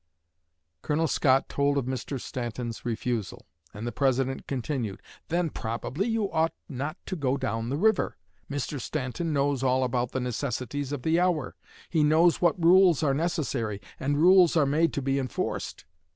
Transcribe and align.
Colonel 0.81 1.07
Scott 1.07 1.47
told 1.47 1.77
of 1.77 1.85
Mr. 1.85 2.19
Stanton's 2.19 2.83
refusal; 2.83 3.45
and 3.71 3.85
the 3.85 3.91
President 3.91 4.47
continued: 4.47 4.99
"Then 5.27 5.51
probably 5.51 6.07
you 6.07 6.31
ought 6.31 6.55
not 6.67 6.97
to 7.05 7.15
go 7.15 7.37
down 7.37 7.69
the 7.69 7.77
river. 7.77 8.17
Mr. 8.49 8.81
Stanton 8.81 9.31
knows 9.31 9.61
all 9.61 9.83
about 9.83 10.11
the 10.11 10.19
necessities 10.19 10.91
of 10.91 11.03
the 11.03 11.19
hour; 11.19 11.55
he 11.87 12.03
knows 12.03 12.41
what 12.41 12.59
rules 12.59 13.03
are 13.03 13.13
necessary, 13.13 13.79
and 13.99 14.17
rules 14.17 14.57
are 14.57 14.65
made 14.65 14.91
to 14.93 15.03
be 15.03 15.19
enforced. 15.19 15.85